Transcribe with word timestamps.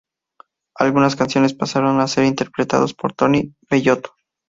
Algunas 0.75 1.15
canciones 1.15 1.53
pasaron 1.53 1.99
a 1.99 2.07
ser 2.07 2.25
interpretadas 2.25 2.95
por 2.95 3.13
Tony 3.13 3.53
Bellotto. 3.69 4.15